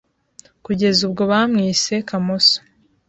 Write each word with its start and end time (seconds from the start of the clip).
kugeza 0.65 0.99
ubwo 1.07 1.23
bamwise 1.31 1.93
“Kamoso”. 2.09 2.57